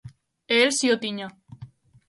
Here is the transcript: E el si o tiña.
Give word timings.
E 0.53 0.55
el 0.65 0.71
si 0.77 0.87
o 0.93 0.95
tiña. 1.03 1.27